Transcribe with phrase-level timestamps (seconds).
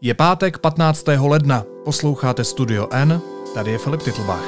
[0.00, 1.04] Je pátek 15.
[1.20, 3.20] ledna, posloucháte Studio N,
[3.54, 4.44] tady je Filip Titlbach.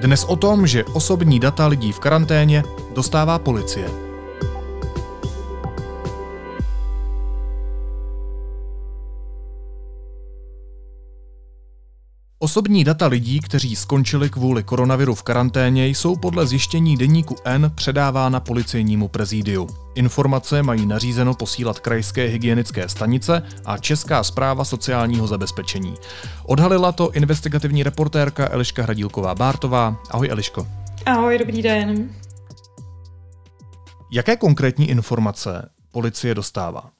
[0.00, 2.64] Dnes o tom, že osobní data lidí v karanténě
[2.94, 4.11] dostává policie.
[12.42, 18.40] Osobní data lidí, kteří skončili kvůli koronaviru v karanténě, jsou podle zjištění deníku N předávána
[18.40, 19.68] policejnímu prezídiu.
[19.94, 25.94] Informace mají nařízeno posílat krajské hygienické stanice a Česká zpráva sociálního zabezpečení.
[26.44, 29.96] Odhalila to investigativní reportérka Eliška Hradílková-Bártová.
[30.10, 30.66] Ahoj Eliško.
[31.06, 32.10] Ahoj, dobrý den.
[34.10, 36.90] Jaké konkrétní informace policie dostává?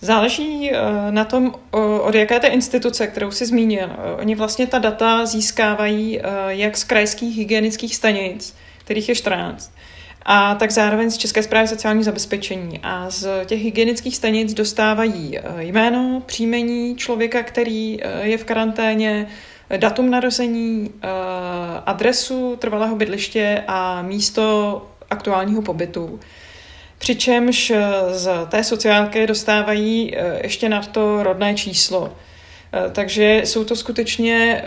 [0.00, 0.76] Záleží eh,
[1.10, 1.54] na tom,
[2.00, 3.88] od jaké té instituce, kterou si zmínil.
[3.90, 9.72] Eh, oni vlastně ta data získávají eh, jak z krajských hygienických stanic, kterých je 14,
[10.22, 12.80] a tak zároveň z České zprávy sociální zabezpečení.
[12.82, 19.26] A z těch hygienických stanic dostávají jméno, příjmení člověka, který je v karanténě,
[19.76, 20.90] datum narození,
[21.86, 26.20] adresu trvalého bydliště a místo aktuálního pobytu.
[26.98, 32.12] Přičemž eh, z té sociálky dostávají eh, ještě na to rodné číslo.
[32.72, 34.64] Eh, takže jsou to skutečně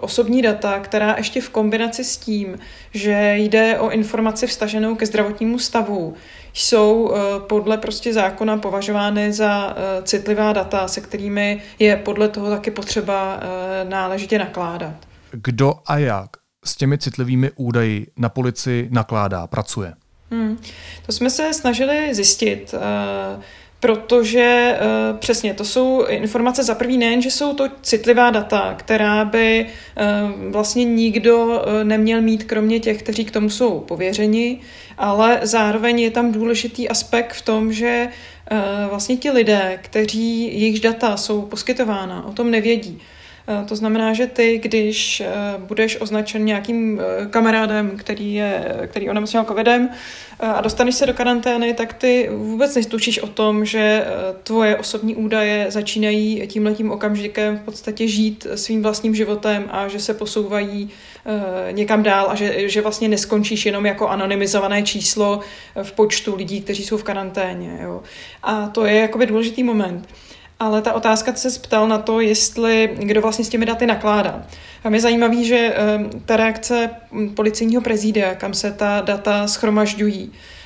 [0.00, 2.58] osobní data, která ještě v kombinaci s tím,
[2.94, 6.14] že jde o informaci vstaženou ke zdravotnímu stavu,
[6.52, 7.14] jsou
[7.48, 13.40] podle prostě zákona považovány za citlivá data, se kterými je podle toho taky potřeba
[13.88, 14.94] náležitě nakládat.
[15.30, 16.30] Kdo a jak
[16.64, 19.94] s těmi citlivými údaji na policii nakládá, pracuje?
[20.30, 20.58] Hmm.
[21.06, 23.42] To jsme se snažili zjistit, uh,
[23.80, 29.24] protože uh, přesně to jsou informace za prvý nejen, že jsou to citlivá data, která
[29.24, 34.60] by uh, vlastně nikdo neměl mít, kromě těch, kteří k tomu jsou pověřeni,
[34.98, 38.08] ale zároveň je tam důležitý aspekt v tom, že
[38.88, 43.00] vlastně ti lidé, kteří jejichž data jsou poskytována, o tom nevědí.
[43.50, 49.10] Eh, to znamená, že ty, když eh, budeš označen nějakým eh, kamarádem, který, je, který
[49.10, 49.90] onemocněl covidem
[50.40, 54.04] a dostaneš se do karantény, tak ty vůbec nestučíš o tom, že
[54.42, 60.14] tvoje osobní údaje začínají tímhletím okamžikem v podstatě žít svým vlastním životem a že se
[60.14, 60.90] posouvají
[61.70, 65.40] někam dál a že, že vlastně neskončíš jenom jako anonymizované číslo
[65.82, 67.78] v počtu lidí, kteří jsou v karanténě.
[67.82, 68.02] Jo.
[68.42, 70.08] A to je jakoby důležitý moment.
[70.60, 74.46] Ale ta otázka se ptal na to, jestli kdo vlastně s těmi daty nakládá.
[74.84, 76.90] A mě zajímavý, že ehm, ta reakce
[77.34, 80.59] policejního prezídia, kam se ta data schromažďují, Eh,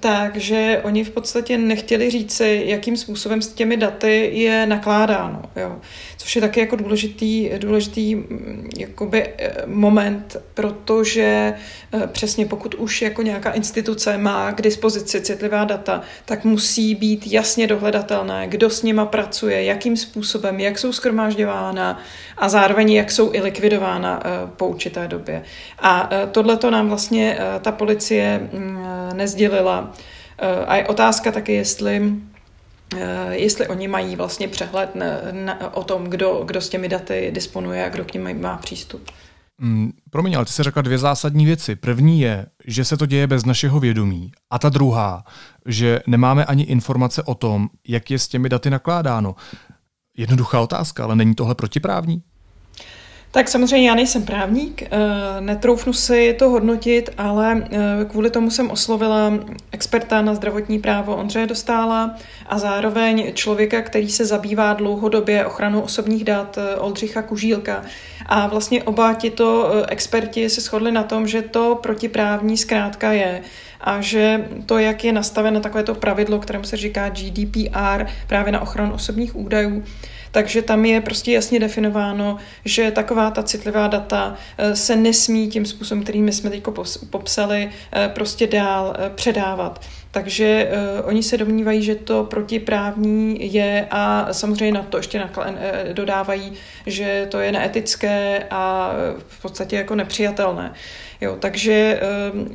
[0.00, 5.42] takže oni v podstatě nechtěli říci, jakým způsobem s těmi daty je nakládáno.
[5.56, 5.76] Jo.
[6.16, 11.54] Což je taky jako důležitý, důležitý mm, jakoby eh, moment, protože
[11.92, 17.26] eh, přesně pokud už jako nějaká instituce má k dispozici citlivá data, tak musí být
[17.26, 22.00] jasně dohledatelné, kdo s nima pracuje, jakým způsobem, jak jsou schromážďována
[22.36, 24.22] a zároveň jak jsou i likvidována
[24.56, 25.42] po určité době.
[25.78, 29.92] A tohle to nám vlastně ta policie mm, nezdělila sdělila.
[30.38, 32.12] Eh, a je otázka taky, jestli
[32.96, 37.30] eh, jestli oni mají vlastně přehled na, na, o tom, kdo, kdo s těmi daty
[37.34, 39.10] disponuje a kdo k nim má přístup.
[39.60, 41.76] Mm, promiň, ale ty jsi řekla dvě zásadní věci.
[41.76, 44.32] První je, že se to děje bez našeho vědomí.
[44.50, 45.24] A ta druhá,
[45.66, 49.34] že nemáme ani informace o tom, jak je s těmi daty nakládáno.
[50.16, 52.22] Jednoduchá otázka, ale není tohle protiprávní?
[53.30, 54.88] Tak samozřejmě já nejsem právník, eh,
[55.40, 59.32] netroufnu si to hodnotit, ale eh, kvůli tomu jsem oslovila
[59.72, 62.16] experta na zdravotní právo Ondřeje Dostála
[62.46, 67.84] a zároveň člověka, který se zabývá dlouhodobě ochranou osobních dat eh, Oldřicha Kužílka.
[68.26, 73.42] A vlastně oba tito experti se shodli na tom, že to protiprávní zkrátka je
[73.80, 78.94] a že to, jak je nastaveno takovéto pravidlo, kterému se říká GDPR, právě na ochranu
[78.94, 79.84] osobních údajů,
[80.30, 85.66] takže tam je prostě jasně definováno, že taková ta citlivá data eh, se nesmí tím
[85.66, 86.62] způsobem, kterými jsme teď
[87.10, 89.80] popsali, eh, prostě dál eh, předávat.
[90.10, 95.54] Takže uh, oni se domnívají, že to protiprávní je a samozřejmě na to ještě nakl-
[95.92, 96.52] dodávají,
[96.86, 98.92] že to je neetické a
[99.28, 100.72] v podstatě jako nepřijatelné.
[101.20, 102.00] Jo, takže
[102.32, 102.48] uh,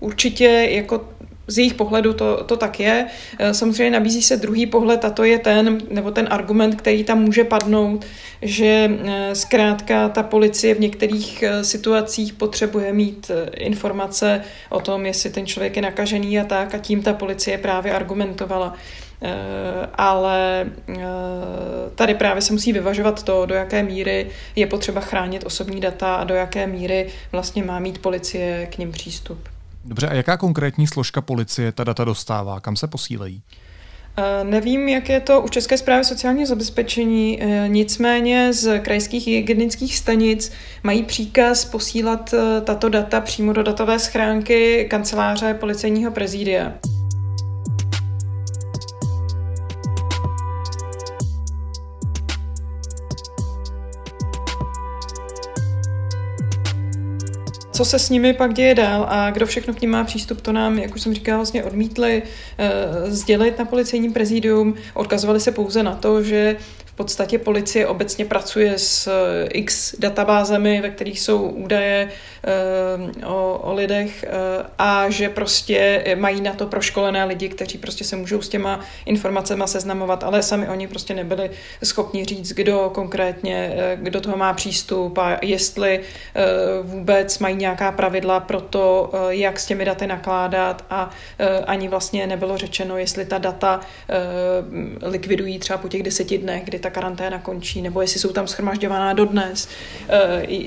[0.00, 1.08] určitě jako
[1.50, 3.06] z jejich pohledu to, to tak je.
[3.38, 7.18] Eh, samozřejmě nabízí se druhý pohled a to je ten, nebo ten argument, který tam
[7.18, 8.04] může padnout,
[8.42, 15.30] že eh, zkrátka ta policie v některých eh, situacích potřebuje mít informace o tom, jestli
[15.30, 18.74] ten člověk je nakažený a tak a tím ta policie právě argumentovala.
[19.94, 20.66] Ale
[21.94, 24.26] tady právě se musí vyvažovat to, do jaké míry
[24.56, 28.92] je potřeba chránit osobní data a do jaké míry vlastně má mít policie k ním
[28.92, 29.48] přístup.
[29.84, 32.60] Dobře, a jaká konkrétní složka policie ta data dostává?
[32.60, 33.42] Kam se posílejí?
[34.42, 41.02] Nevím, jak je to u České zprávy sociálního zabezpečení, nicméně z krajských hygienických stanic mají
[41.02, 42.34] příkaz posílat
[42.64, 46.72] tato data přímo do datové schránky kanceláře policejního prezídia.
[57.80, 60.52] Co se s nimi pak děje dál a kdo všechno k ním má přístup, to
[60.52, 64.74] nám, jak už jsem říkala, vlastně odmítli uh, sdělit na policejním prezidium.
[64.94, 66.56] Odkazovali se pouze na to, že
[67.00, 72.39] podstatě policie obecně pracuje s eh, x databázemi, ve kterých jsou údaje eh,
[73.26, 74.30] o, o lidech eh,
[74.78, 79.62] a že prostě mají na to proškolené lidi, kteří prostě se můžou s těma informacemi
[79.66, 81.50] seznamovat, ale sami oni prostě nebyli
[81.84, 86.00] schopni říct, kdo konkrétně, kdo toho má přístup a jestli
[86.82, 91.10] vůbec mají nějaká pravidla pro to, jak s těmi daty nakládat a
[91.66, 93.80] ani vlastně nebylo řečeno, jestli ta data
[95.02, 99.12] likvidují třeba po těch deseti dnech, kdy ta karanténa končí, nebo jestli jsou tam schromažďovaná
[99.12, 99.68] dodnes.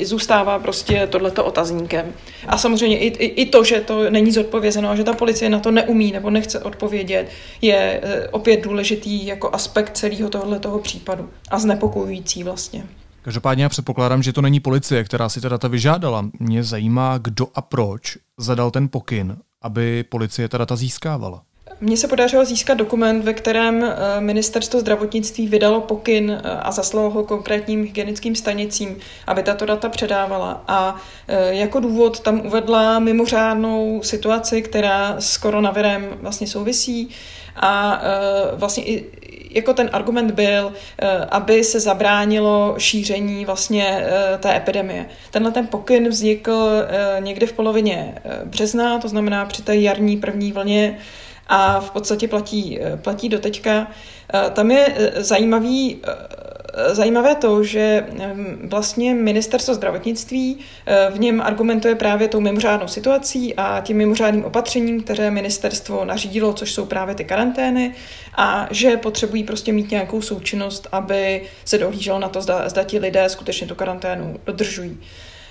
[0.04, 2.14] Zůstává prostě tohleto otazníkem.
[2.48, 5.60] A samozřejmě i, i, i to, že to není zodpovězeno a že ta policie na
[5.60, 7.30] to neumí nebo nechce odpovědět,
[7.62, 12.84] je e, opět důležitý jako aspekt celého tohoto případu a znepokojující vlastně.
[13.22, 16.30] Každopádně já předpokládám, že to není policie, která si ta data vyžádala.
[16.40, 21.42] Mě zajímá, kdo a proč zadal ten pokyn, aby policie ta data získávala.
[21.82, 27.10] Mně se podařilo získat dokument, ve kterém eh, ministerstvo zdravotnictví vydalo pokyn eh, a zaslalo
[27.10, 28.98] ho konkrétním hygienickým stanicím,
[29.28, 30.64] aby tato data předávala.
[30.68, 30.96] A
[31.28, 37.10] eh, jako důvod tam uvedla mimořádnou situaci, která s koronavirem vlastně souvisí.
[37.56, 38.02] A
[38.56, 39.06] vlastně i
[39.50, 40.74] jako ten argument byl,
[41.30, 44.06] aby se zabránilo šíření vlastně
[44.40, 45.06] té epidemie.
[45.32, 46.70] Tenhle ten pokyn vznikl
[47.20, 48.16] někdy v polovině
[48.46, 50.98] března, to znamená při té jarní první vlně
[51.48, 53.88] a v podstatě platí, eh, platí do teďka.
[54.34, 56.02] Eh, tam je eh, zajímavý,
[56.92, 58.08] zajímavé to, že
[58.64, 60.58] vlastně ministerstvo zdravotnictví
[61.12, 66.74] v něm argumentuje právě tou mimořádnou situací a tím mimořádným opatřením, které ministerstvo nařídilo, což
[66.74, 67.96] jsou právě ty karantény
[68.36, 73.00] a že potřebují prostě mít nějakou součinnost, aby se dohlíželo na to, zda, zda ti
[73.00, 74.98] lidé skutečně tu karanténu dodržují.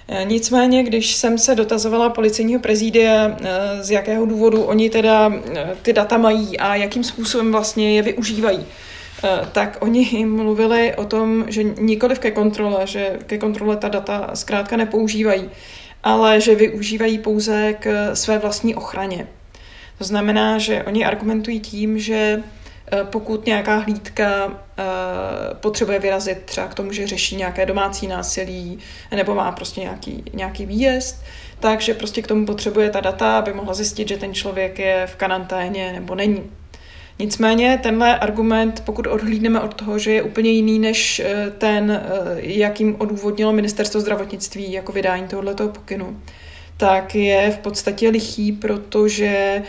[0.09, 5.77] Eh, nicméně, když jsem se dotazovala policejního prezídia, eh, z jakého důvodu oni teda eh,
[5.83, 8.67] ty data mají a jakým způsobem vlastně je využívají,
[9.53, 14.77] tak oni mluvili o tom, že nikoliv ke kontrole, že ke kontrole ta data zkrátka
[14.77, 15.51] nepoužívají,
[16.03, 19.27] ale že využívají pouze k své vlastní ochraně.
[19.99, 22.43] To znamená, že oni argumentují tím, že
[23.05, 24.83] pokud nějaká hlídka eh,
[25.55, 28.79] potřebuje vyrazit třeba k tomu, že řeší nějaké domácí násilí
[29.17, 31.23] nebo má prostě nějaký, nějaký výjezd,
[31.61, 35.17] takže prostě k tomu potřebuje ta data, aby mohla zjistit, že ten člověk je v
[35.17, 36.43] karanténě nebo není.
[37.19, 42.03] Nicméně tenhle argument, pokud odhlídneme od toho, že je úplně jiný než eh, ten,
[42.37, 46.21] jakým odůvodnilo ministerstvo zdravotnictví jako vydání tohoto pokynu,
[46.77, 49.63] tak je v podstatě lichý, protože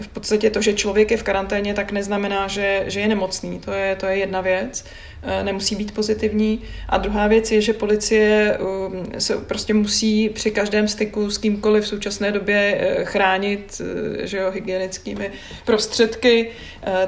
[0.00, 3.58] v podstatě to, že člověk je v karanténě, tak neznamená, že, že je nemocný.
[3.58, 4.84] To je, to je jedna věc.
[5.22, 6.60] Eh, nemusí být pozitivní.
[6.88, 11.84] A druhá věc je, že policie um, se prostě musí při každém styku s kýmkoliv
[11.84, 15.30] v současné době eh, chránit eh, že jo, hygienickými
[15.64, 16.50] prostředky,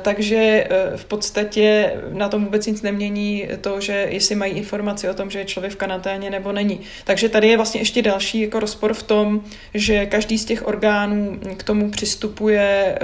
[0.02, 5.30] takže v podstatě na tom vůbec nic nemění to, že jestli mají informaci o tom,
[5.30, 6.80] že je člověk v karanténě nebo není.
[7.04, 9.44] Takže tady je vlastně ještě další jako rozpor v tom,
[9.74, 12.98] že každý z těch orgánů k tomu přistupuje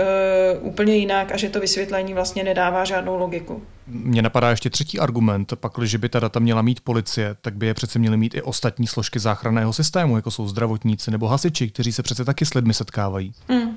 [0.61, 3.63] úplně jinak a že to vysvětlení vlastně nedává žádnou logiku.
[3.87, 5.53] Mně napadá ještě třetí argument.
[5.57, 8.43] Pak, když by ta data měla mít policie, tak by je přece měly mít i
[8.43, 12.75] ostatní složky záchranného systému, jako jsou zdravotníci nebo hasiči, kteří se přece taky s lidmi
[12.75, 13.33] setkávají.
[13.49, 13.77] Mm.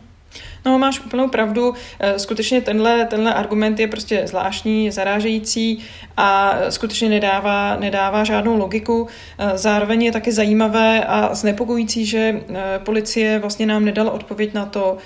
[0.65, 1.73] No, máš úplnou pravdu.
[1.99, 5.79] Eh, skutečně tenhle, tenhle argument je prostě zvláštní, zarážející
[6.17, 9.07] a skutečně nedává, nedává žádnou logiku.
[9.37, 14.65] Eh, zároveň je taky zajímavé a znepokojící, že eh, policie vlastně nám nedala odpověď na
[14.65, 14.97] to,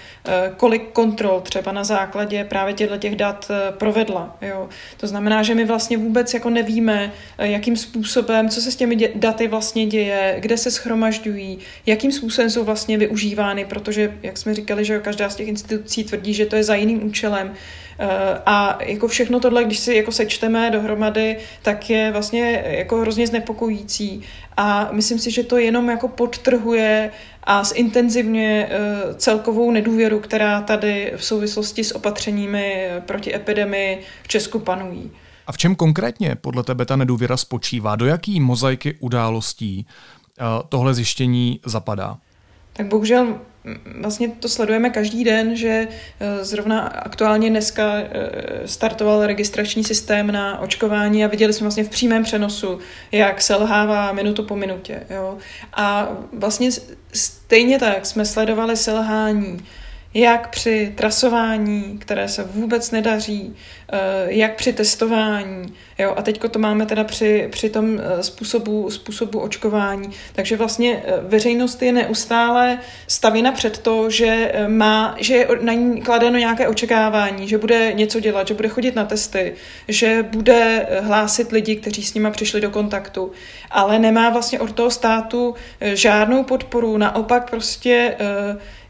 [0.57, 4.37] kolik kontrol třeba na základě právě těchto těch dat provedla.
[4.41, 4.69] Jo.
[4.97, 9.47] To znamená, že my vlastně vůbec jako nevíme, jakým způsobem, co se s těmi daty
[9.47, 14.99] vlastně děje, kde se schromažďují, jakým způsobem jsou vlastně využívány, protože, jak jsme říkali, že
[15.15, 17.53] každá z těch institucí tvrdí, že to je za jiným účelem.
[17.99, 23.27] Eh, a jako všechno tohle, když si jako sečteme dohromady, tak je vlastně jako hrozně
[23.27, 24.21] znepokojící.
[24.57, 27.11] A myslím si, že to jenom jako podtrhuje
[27.43, 34.59] a zintenzivňuje eh, celkovou nedůvěru, která tady v souvislosti s opatřeními proti epidemii v Česku
[34.59, 35.11] panují.
[35.47, 37.95] A v čem konkrétně podle tebe ta nedůvěra spočívá?
[37.95, 42.17] Do jaký mozaiky událostí eh, tohle zjištění zapadá?
[42.73, 43.39] Tak bohužel
[43.99, 45.87] vlastně to sledujeme každý den, že
[46.41, 47.93] zrovna aktuálně dneska
[48.65, 52.79] startoval registrační systém na očkování a viděli jsme vlastně v přímém přenosu,
[53.11, 55.03] jak selhává minutu po minutě.
[55.09, 55.37] Jo?
[55.73, 56.69] A vlastně
[57.13, 59.65] stejně tak jsme sledovali selhání
[60.15, 63.55] jak při trasování, které se vůbec nedaří,
[63.91, 65.73] eh, jak při testování.
[65.97, 66.13] Jo?
[66.17, 70.09] A teď to máme teda při, při tom eh, způsobu, způsobu očkování.
[70.33, 76.01] Takže vlastně eh, veřejnost je neustále stavěna před to, že, má, že je na ní
[76.01, 79.53] kladeno nějaké očekávání, že bude něco dělat, že bude chodit na testy,
[79.87, 83.31] že bude hlásit lidi, kteří s nima přišli do kontaktu,
[83.71, 88.15] ale nemá vlastně od toho státu žádnou podporu, naopak prostě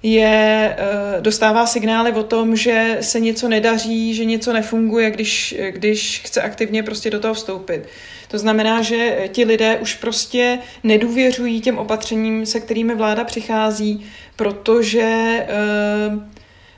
[0.06, 6.22] je, eh, dostává signály o tom, že se něco nedaří, že něco nefunguje, když, když
[6.26, 7.88] chce aktivně prostě do toho vstoupit.
[8.28, 15.46] To znamená, že ti lidé už prostě nedůvěřují těm opatřením, se kterými vláda přichází, protože
[15.48, 16.20] eh,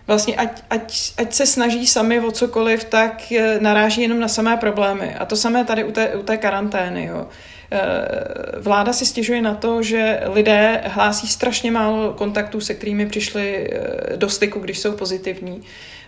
[0.08, 4.58] vlastně ať, ať, ať se snaží sami o cokoliv, tak eh, naráží jenom na samé
[4.58, 5.16] problémy.
[5.16, 7.06] A to samé tady u té, u té karantény.
[7.06, 7.28] Jo.
[7.72, 13.70] Eh, vláda si stěžuje na to, že lidé hlásí strašně málo kontaktů, se kterými přišli
[13.72, 15.62] eh, do styku, když jsou pozitivní.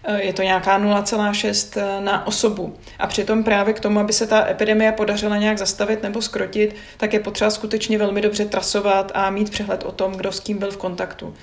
[0.04, 2.75] Eh, je to nějaká 0,6 na osobu.
[3.00, 7.13] A přitom právě k tomu, aby se ta epidemie podařila nějak zastavit nebo skrotit, tak
[7.13, 10.72] je potřeba skutečně velmi dobře trasovat a mít přehled o tom, kdo s kým byl
[10.72, 11.36] v kontaktu.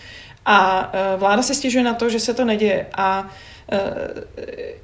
[0.48, 2.86] A vláda se stěžuje na to, že se to neděje.
[2.96, 3.30] A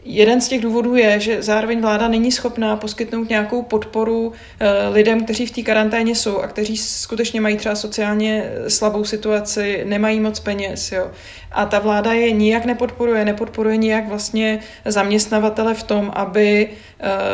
[0.05, 5.25] jeden z těch důvodů je, že zároveň vláda není schopná poskytnout nějakou podporu eh, lidem,
[5.25, 10.41] kteří v té karanténě jsou a kteří skutečně mají třeba sociálně slabou situaci, nemají moc
[10.41, 10.93] peněz.
[10.93, 11.11] Jo.
[11.53, 16.69] A ta vláda je nijak nepodporuje, nepodporuje nijak vlastně zaměstnavatele v tom, aby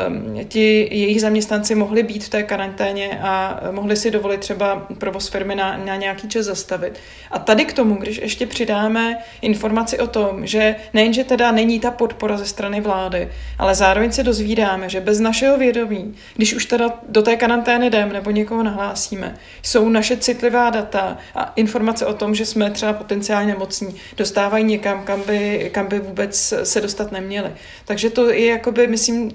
[0.09, 5.29] um, ti jejich zaměstnanci mohli být v té karanténě a mohli si dovolit třeba provoz
[5.29, 6.99] firmy na, na nějaký čas zastavit.
[7.31, 11.91] A tady k tomu, když ještě přidáme informaci o tom, že nejenže teda není ta
[11.91, 13.29] podpora ze strany vlády,
[13.59, 18.13] ale zároveň se dozvídáme, že bez našeho vědomí, když už teda do té karantény jdeme
[18.13, 23.53] nebo někoho nahlásíme, jsou naše citlivá data a informace o tom, že jsme třeba potenciálně
[23.53, 27.51] nemocní, dostávají někam, kam by, kam by vůbec se dostat neměli.
[27.85, 29.33] Takže to je jakoby, myslím,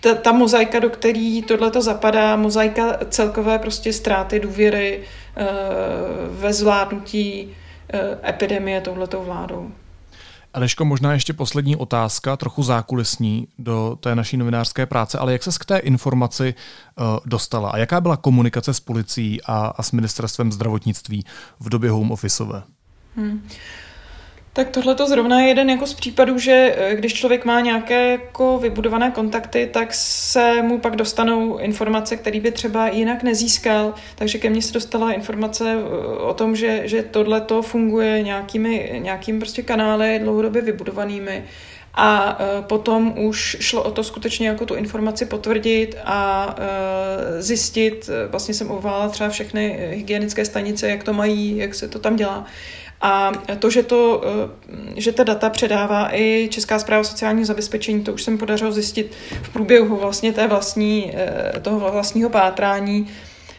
[0.00, 5.44] ta, ta mozaika, do který tohle to zapadá, mozaika celkové prostě ztráty důvěry uh,
[6.40, 7.44] ve zvládnutí
[7.94, 9.70] uh, epidemie touhletou vládou.
[10.56, 15.50] Aleško, možná ještě poslední otázka, trochu zákulisní do té naší novinářské práce, ale jak se
[15.58, 20.52] k té informaci uh, dostala a jaká byla komunikace s policií a, a s ministerstvem
[20.52, 21.24] zdravotnictví
[21.60, 22.62] v době home officeové?
[23.16, 23.48] Hmm.
[24.56, 28.10] Tak tohle to zrovna je jeden jako z případů, že eh, když člověk má nějaké
[28.10, 33.94] jako vybudované kontakty, tak se mu pak dostanou informace, které by třeba jinak nezískal.
[34.14, 39.00] Takže ke mně se dostala informace eh, o tom, že, že tohle to funguje nějakými,
[39.02, 41.44] nějakými prostě kanály dlouhodobě vybudovanými.
[41.94, 46.54] A eh, potom už šlo o to skutečně jako tu informaci potvrdit a
[47.38, 52.16] zjistit, vlastně jsem uvála třeba všechny hygienické stanice, jak to mají, jak se to tam
[52.16, 52.46] dělá.
[53.00, 58.12] A to, že, to, eh, že ta data předává i Česká zpráva sociálního zabezpečení, to
[58.12, 59.12] už jsem podařilo zjistit
[59.42, 63.08] v průběhu vlastně té vlastní, eh, toho vlastního pátrání,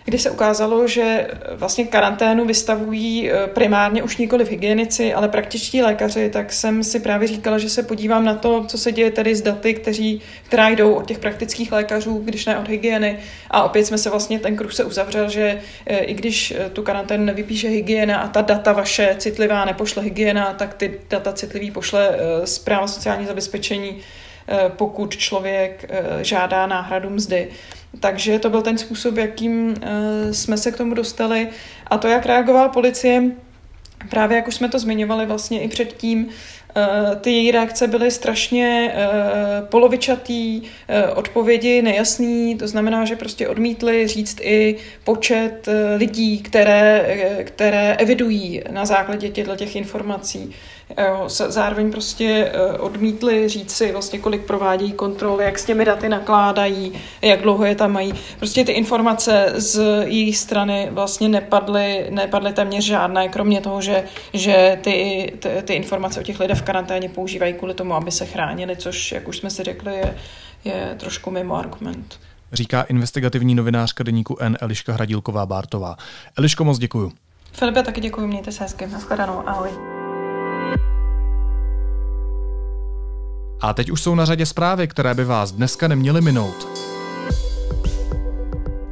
[0.07, 5.81] kdy se ukázalo, že vlastně karanténu vystavují eh, primárně už nikoli v hygienici, ale praktičtí
[5.81, 9.35] lékaři, tak jsem si právě říkala, že se podívám na to, co se děje tady
[9.35, 13.19] s daty, kteří, která jdou od těch praktických lékařů, když ne od hygieny.
[13.51, 16.83] A opět jsme se vlastně, ten kruh se uzavřel, že eh, i když eh, tu
[16.83, 22.17] karanténu nevypíše hygiena a ta data vaše citlivá nepošle hygiena, tak ty data citlivý pošle
[22.45, 23.97] zpráva sociální zabezpečení
[24.69, 27.47] pokud člověk žádá náhradu mzdy.
[27.99, 29.75] Takže to byl ten způsob, jakým uh,
[30.31, 31.49] jsme se k tomu dostali.
[31.87, 33.23] A to, jak reagovala policie,
[34.09, 36.66] právě jak už jsme to zmiňovali vlastně i předtím, eh,
[37.21, 39.07] ty její reakce byly strašně eh,
[39.69, 40.61] polovičatý,
[41.15, 48.85] odpovědi nejasný, to znamená, že prostě odmítli říct i počet lidí, které, které evidují na
[48.85, 50.55] základě těchto těch informací.
[51.27, 56.93] Zároveň prostě eh, odmítli říct si vlastně, kolik provádějí kontroly, jak s těmi daty nakládají,
[57.21, 58.13] jak dlouho je tam mají.
[58.37, 64.03] Prostě ty informace z jejich strany vlastně nepadly, nepadly téměř žádné, kromě toho, že,
[64.33, 68.75] že ty, ty, ty informace o těch lidech karanténě používají kvůli tomu, aby se chránili,
[68.75, 70.15] což, jak už jsme si řekli, je,
[70.65, 72.19] je trošku mimo argument.
[72.53, 74.57] Říká investigativní novinářka deníku N.
[74.61, 75.95] Eliška Hradílková-Bártová.
[76.37, 77.11] Eliško, moc děkuju.
[77.51, 78.87] Filipe, taky děkuji, mějte se hezky.
[78.87, 79.69] Naschledanou, ahoj.
[83.61, 86.67] A teď už jsou na řadě zprávy, které by vás dneska neměly minout.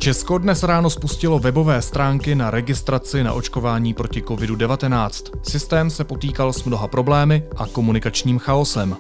[0.06, 5.32] Česko dnes ráno spustilo webové stránky na registraci na očkování proti COVID-19.
[5.44, 8.98] Systém se potýkal s mnoha problémy a komunikačním chaosem.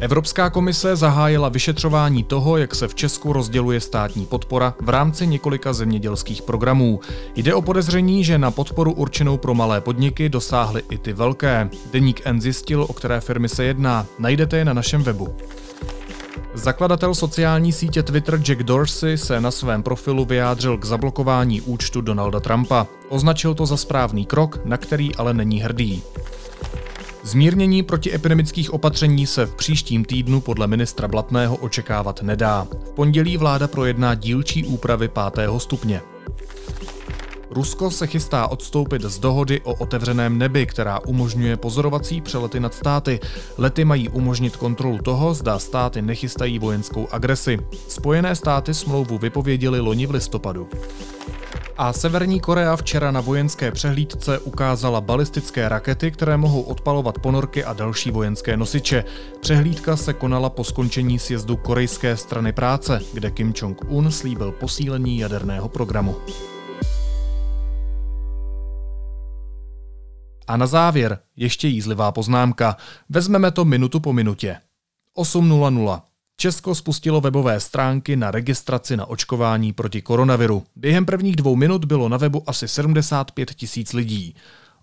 [0.00, 5.72] Evropská komise zahájila vyšetřování toho, jak se v Česku rozděluje státní podpora v rámci několika
[5.72, 7.00] zemědělských programů.
[7.36, 11.70] Jde o podezření, že na podporu určenou pro malé podniky dosáhly i ty velké.
[11.92, 14.06] Deník N zjistil, o které firmy se jedná.
[14.18, 15.36] Najdete je na našem webu.
[16.54, 22.40] Zakladatel sociální sítě Twitter Jack Dorsey se na svém profilu vyjádřil k zablokování účtu Donalda
[22.40, 22.86] Trumpa.
[23.08, 26.02] Označil to za správný krok, na který ale není hrdý.
[27.22, 32.66] Zmírnění protiepidemických opatření se v příštím týdnu podle ministra Blatného očekávat nedá.
[32.84, 36.00] V pondělí vláda projedná dílčí úpravy pátého stupně.
[37.54, 43.20] Rusko se chystá odstoupit z dohody o otevřeném nebi, která umožňuje pozorovací přelety nad státy.
[43.58, 47.58] Lety mají umožnit kontrolu toho, zda státy nechystají vojenskou agresi.
[47.88, 50.68] Spojené státy smlouvu vypověděly loni v listopadu.
[51.76, 57.72] A Severní Korea včera na vojenské přehlídce ukázala balistické rakety, které mohou odpalovat ponorky a
[57.72, 59.04] další vojenské nosiče.
[59.40, 65.68] Přehlídka se konala po skončení sjezdu korejské strany práce, kde Kim Jong-un slíbil posílení jaderného
[65.68, 66.16] programu.
[70.48, 72.76] A na závěr ještě jízlivá poznámka.
[73.08, 74.56] Vezmeme to minutu po minutě.
[75.16, 76.02] 8.00.
[76.36, 80.64] Česko spustilo webové stránky na registraci na očkování proti koronaviru.
[80.76, 84.34] Během prvních dvou minut bylo na webu asi 75 tisíc lidí.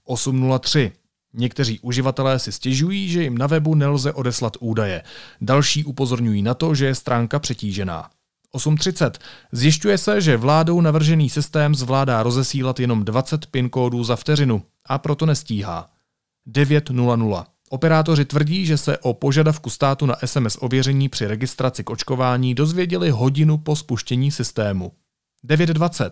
[0.07, 0.91] 8.03.
[1.33, 5.03] Někteří uživatelé si stěžují, že jim na webu nelze odeslat údaje.
[5.41, 8.09] Další upozorňují na to, že je stránka přetížená.
[8.55, 9.11] 8.30.
[9.51, 14.97] Zjišťuje se, že vládou navržený systém zvládá rozesílat jenom 20 PIN kódů za vteřinu a
[14.97, 15.89] proto nestíhá.
[16.47, 17.45] 9.00.
[17.69, 23.09] Operátoři tvrdí, že se o požadavku státu na SMS ověření při registraci k očkování dozvěděli
[23.09, 24.91] hodinu po spuštění systému.
[25.47, 26.11] 9.20.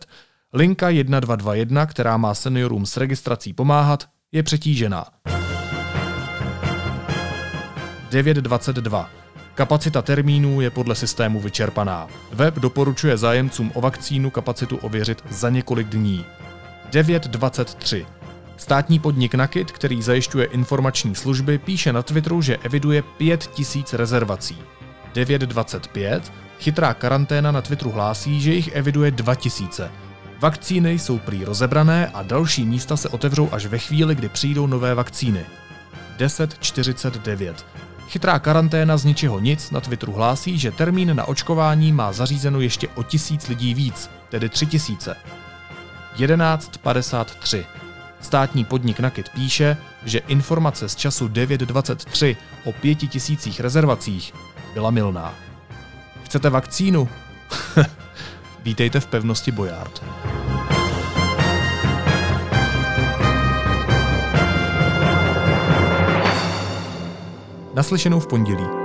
[0.54, 5.06] Linka 1221, která má seniorům s registrací pomáhat, je přetížená.
[8.10, 9.06] 9.22.
[9.56, 12.08] Kapacita termínů je podle systému vyčerpaná.
[12.32, 16.26] Web doporučuje zájemcům o vakcínu kapacitu ověřit za několik dní.
[16.92, 18.19] 9.23.
[18.60, 24.58] Státní podnik Nakit, který zajišťuje informační služby, píše na Twitteru, že eviduje 5000 rezervací.
[25.14, 26.22] 9.25.
[26.60, 29.92] Chytrá karanténa na Twitteru hlásí, že jich eviduje 2000.
[30.40, 34.96] Vakcíny jsou prý rozebrané a další místa se otevřou až ve chvíli, kdy přijdou nové
[34.96, 35.46] vakcíny.
[36.18, 37.54] 10.49.
[38.08, 42.88] Chytrá karanténa z ničeho nic na Twitteru hlásí, že termín na očkování má zařízeno ještě
[42.88, 45.16] o tisíc lidí víc, tedy 3000.
[46.18, 47.89] 11.53.
[48.22, 54.34] Státní podnik Nakit píše, že informace z času 9.23 o pěti tisících rezervacích
[54.74, 55.34] byla milná.
[56.24, 57.10] Chcete vakcínu?
[58.64, 60.04] Vítejte v pevnosti Bojard.
[67.74, 68.79] Naslyšenou v pondělí.